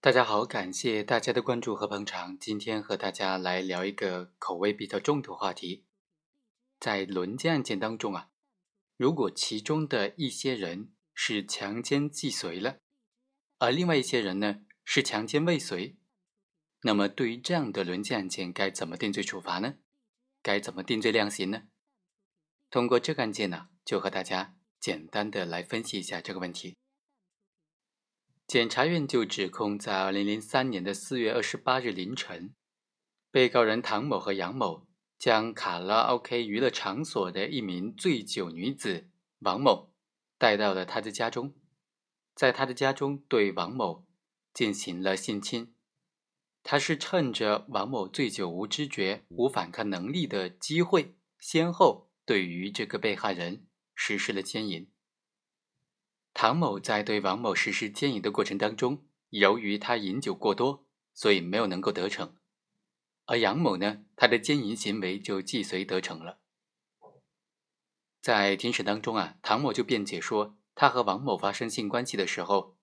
[0.00, 2.38] 大家好，感谢大家的关注和捧场。
[2.38, 5.86] 今天和大家来聊一个口味比较重的话题，
[6.78, 8.30] 在轮奸案件当中啊，
[8.96, 12.78] 如果其中的一些人是强奸既遂了，
[13.58, 15.96] 而另外一些人呢是强奸未遂，
[16.82, 19.78] 那么对于这样的轮奸案件该怎么定罪处罚呢？
[20.40, 21.64] 该怎么定罪量刑呢？
[22.70, 26.76] 通过这个案件呢，就和大家简单的来分析一下这个问题。
[28.48, 32.54] 检察院就指控，在二零零三年的四月二十八日凌晨，
[33.30, 34.86] 被告人唐某和杨某
[35.18, 39.92] 将卡拉 OK 娱乐场所的一名醉酒女子王某
[40.38, 41.52] 带到了他的家中，
[42.34, 44.06] 在他的家中对王某
[44.54, 45.74] 进行了性侵。
[46.62, 54.90] 他是趁着王某醉酒无知觉、无反抗能力的机会，先后对于这个被害人实施了奸淫。
[56.32, 62.36] 唐某在对王某实施奸淫的过程当中，由于他饮酒过多，所以没有能够得逞。
[63.26, 66.38] 而杨某呢，他的奸淫行为就既遂得逞了。
[68.20, 72.76] 在庭审当中啊，唐某就辩解说，他和王某发生性关系的时候，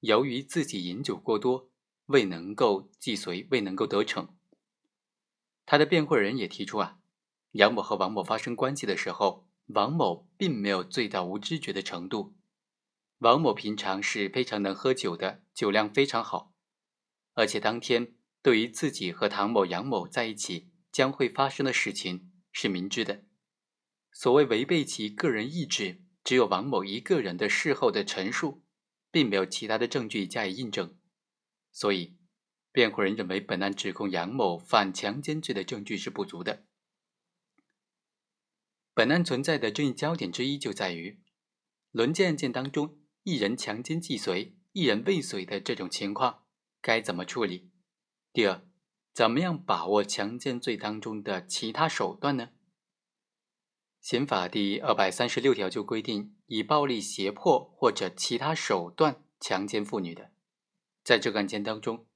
[0.00, 1.70] 由于自己饮酒过多，
[2.06, 4.34] 未能够既遂，未能够得逞。
[5.64, 6.98] 他的辩护人也提出啊，
[7.52, 12.34] 杨某和王某发生关系的时候，王某并没有醉到无知觉的程度。
[13.22, 16.52] 王某平常是非常能喝酒的，酒量非常好，
[17.34, 23.22] 而且当天对于自己和唐某、杨某在一起将会发生的事情是明知的。
[24.10, 28.64] 所谓违背其个人意志，只有王某一个人的事后的陈述，
[29.12, 30.98] 并没有其他的证据加以印证。
[31.70, 32.16] 所以，
[32.72, 36.64] 辩护人认为本案指控杨某犯强奸罪的证据是不足的。
[38.92, 41.22] 本案存在的争议焦点之一就在于
[41.92, 42.98] 轮奸案件当中。
[43.24, 46.44] 一人强奸既遂，一人未遂的这种情况
[46.80, 47.70] 该怎么处理？
[48.32, 48.66] 第二，
[49.12, 52.50] 怎么样把握强奸罪当中的其他手段呢？
[54.00, 60.32] 刑法第二百三十六条就规定，以暴力胁迫或者其他手段强奸妇女的，
[61.04, 62.08] 在这个案件当中，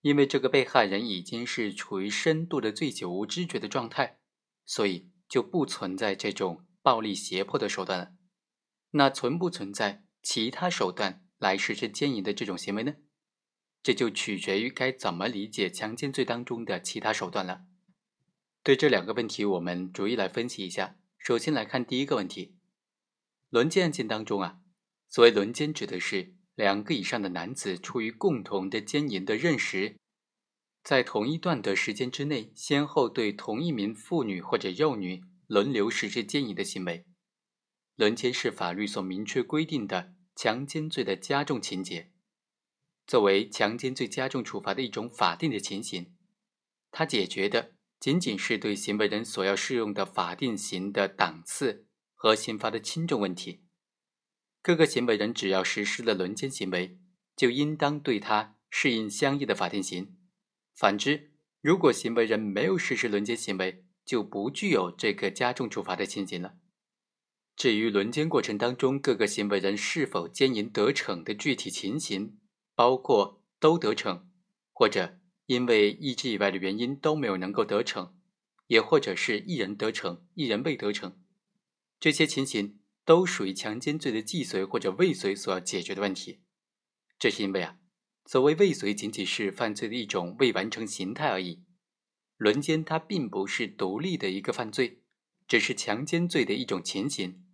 [0.00, 4.18] 因为这个被害人已经是处于深度的醉酒无知觉的状态，
[4.66, 8.14] 所以就不存在这种暴力胁迫的手段了。
[8.90, 10.07] 那存不存在？
[10.30, 12.96] 其他手段来实施奸淫的这种行为呢？
[13.82, 17.62] 这就取决于该怎么理解强奸罪当中的其他手段了。
[18.62, 20.98] 对这两个问题，我们逐一来分析一下。
[21.16, 22.58] 首先来看第一个问题：
[23.48, 24.58] 轮奸案件当中啊，
[25.08, 29.96] 所谓轮奸指的是两个以上的男子出于共同的奸淫的认识，
[30.82, 37.06] 在同一段的时间之内，先后对同一名妇女或者幼女轮流实施奸淫的行为。
[37.96, 42.12] 轮奸是法律所明确规定的强奸罪的加重情节，
[43.08, 46.14] 作为强奸罪加重处罚的一种法定的情形，
[46.92, 53.64] 它解决的仅仅是对行为人所要适用的法定刑的档次和刑罚的轻重问题。
[54.62, 57.00] 各个行为人只要实施了轮奸行为，
[57.34, 60.14] 就应当对他适应相应的法定刑；
[60.72, 66.54] 反之，如果行为人没有实施轮奸行为，就不具有这个加重处罚的情形了。
[67.58, 72.38] 至于轮奸过程当中各个行为人是否奸淫得逞的具体情形，
[72.76, 74.30] 包括都得逞，
[74.72, 78.14] 或者因为意志以外的原因都没有能够得逞，
[78.68, 81.18] 也或者是一人得逞，一人未得逞，
[81.98, 86.38] 这些情形都属于强奸罪的既遂或者未遂所要解决的问题。
[87.18, 87.78] 这是因为啊，
[88.26, 91.64] 所谓未遂仅仅是犯罪的一种未完成形态而已，
[92.36, 95.02] 轮奸它并不是独立的一个犯罪，
[95.48, 97.46] 只是强奸罪的一种情形。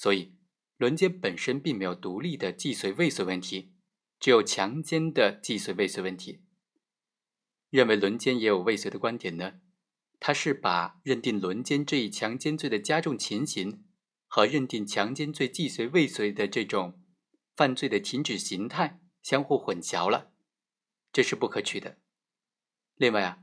[0.00, 0.36] 所以，
[0.76, 3.72] 轮奸本身并没有独立的既遂未遂问题，
[4.20, 6.44] 只有强奸的既遂未遂问题。
[7.68, 9.54] 认为轮奸也有未遂的观点呢，
[10.20, 13.86] 他是把认定轮奸这一强奸罪的加重情形
[14.28, 17.02] 和认定强奸罪既遂未遂的这种
[17.56, 20.30] 犯罪的停止形态相互混淆了，
[21.12, 21.98] 这是不可取的。
[22.94, 23.42] 另外啊，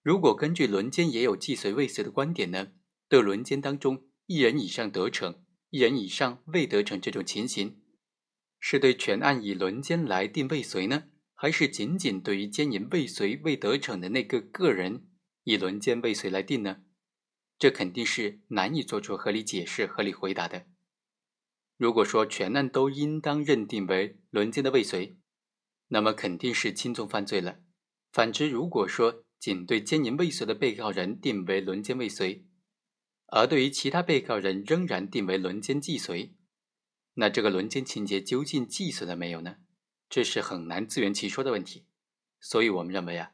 [0.00, 2.72] 如果根据轮奸也有既遂未遂的观点呢，
[3.06, 4.08] 对轮奸当中。
[4.26, 7.80] 一人以上得逞，一人以上未得逞，这种情形，
[8.58, 11.04] 是对全案以轮奸来定未遂呢，
[11.34, 15.08] 还是仅仅对于奸淫未遂未得逞的那个个人
[15.42, 16.78] 以轮奸未遂来定呢？
[17.58, 20.66] 这肯定是难以做出合理解释、合理回答的。
[21.76, 25.18] 如果说全案都应当认定为轮奸的未遂，
[25.88, 27.58] 那么肯定是轻重犯罪了。
[28.10, 32.46] 反之，如果说仅对奸淫未遂的被告人定为轮奸未遂，
[33.36, 36.34] 而对于其他被告人仍然定为轮奸既遂，
[37.14, 39.56] 那这个轮奸情节究竟既遂了没有呢？
[40.08, 41.84] 这是很难自圆其说的问题。
[42.38, 43.32] 所以，我们认为啊，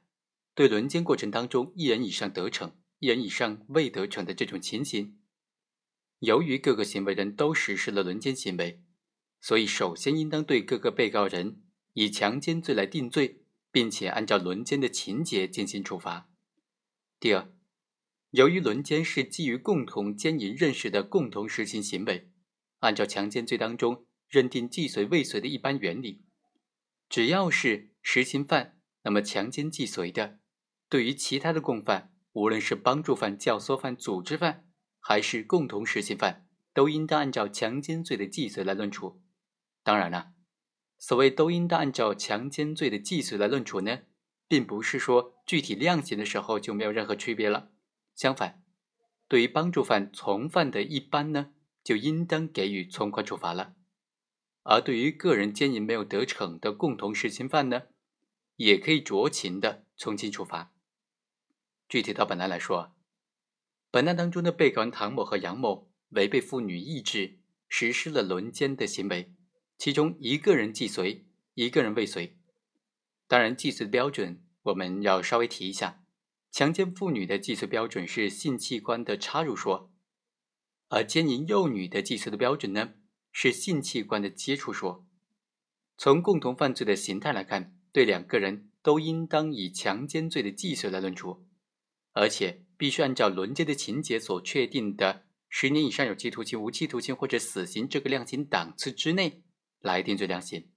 [0.54, 5.18] 对轮奸过程当中一人以上得逞、一人以上未得逞的这种情形，
[6.20, 8.82] 由于各个行为人都实施了轮奸行为，
[9.38, 11.60] 所以首先应当对各个被告人
[11.92, 16.30] 以强奸罪来定罪，并且按照轮奸的情节进行处罚。
[17.18, 17.52] 第二，
[18.30, 22.30] 由于轮奸是基于共同奸淫认识的共同实行行为，
[22.78, 26.22] 按照强奸罪当中认定既遂未遂的一般原理，
[27.08, 30.38] 只要是实行犯，那么强奸既遂的，
[30.88, 34.68] 对于其他的共犯，无论是帮助犯、教唆犯、组织犯，
[35.00, 39.20] 还是共同实行犯，都应当按照强奸罪的既遂来论处。
[39.82, 40.32] 当然了，
[40.98, 44.02] 所谓都应当按照强奸罪的既遂来论处呢？
[44.46, 47.69] 并不是说具体量刑的时候就没有任何区别了，
[48.20, 48.62] 相反，
[49.28, 53.72] 对于帮助犯、从犯的一般呢，就应当给予从宽处罚了；
[54.62, 57.84] 而对于个人奸淫没有得逞的共同实行犯呢，
[58.56, 60.74] 也可以酌情的从轻处罚。
[61.88, 62.94] 具体到本案来说，
[63.90, 67.38] 本案当中的被告人唐某和杨某违背妇女意志，
[67.70, 69.32] 实施了轮奸的行为，
[69.78, 71.24] 其中一个人既遂，
[71.54, 72.36] 一个人未遂。
[73.26, 76.04] 当然，既遂的标准我们要稍微提一下。
[76.50, 79.92] 强奸妇女的祭祀标准是性器官的插入说，
[80.88, 82.94] 而奸淫幼女的祭祀的标准呢
[83.30, 85.06] 是性器官的接触说。
[85.96, 91.46] 从共同犯罪的形态来看，对两个人都应当以强奸罪的既遂来论处，
[92.12, 99.44] 而且必须按照轮奸的情节所确定的十年以上有期徒刑、无期徒刑或者死刑这个量刑档次之内
[99.78, 100.68] 来定罪量刑。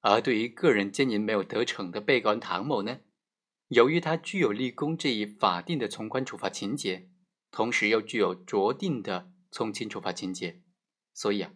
[0.00, 3.00] 而对于个人奸淫没有得逞的被告人唐某呢，
[3.68, 7.08] 由于他具有立功这一法定的从宽处罚情节，
[7.50, 10.62] 同时又具有酌定的从轻处罚情节，
[11.12, 11.52] 所以啊，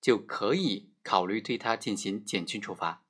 [0.00, 3.04] 就可以考虑对他进行减轻处罚。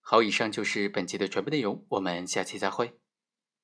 [0.00, 2.99] 好，以上就是本期的全部内容，我们下期再会。